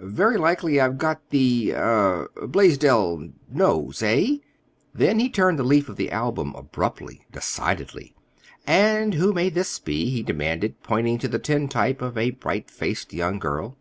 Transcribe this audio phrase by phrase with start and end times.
[0.00, 4.02] "Very likely I've got the—er—Blaisdell nose.
[4.02, 4.36] Eh?"
[4.92, 8.14] Then he turned a leaf of the album abruptly, decidedly.
[8.66, 13.14] "And who may this be?" he demanded, pointing to the tintype of a bright faced
[13.14, 13.78] young girl.